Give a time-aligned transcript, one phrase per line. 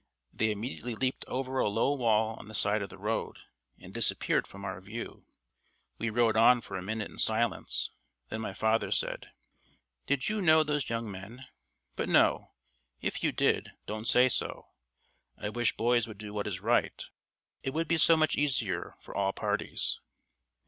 [0.33, 3.37] They immediately leaped over a low wall on the side of the road,
[3.77, 5.27] and disappeared from our view.
[5.99, 7.91] We rode on for a minute in silence;
[8.29, 9.29] then my father said:
[10.07, 11.45] "Did you know those young men?
[11.95, 12.49] But no;
[12.99, 14.69] if you did, don't say so.
[15.37, 17.05] I wish boys would do what is right,
[17.61, 19.99] it would be so much easier for all parties!"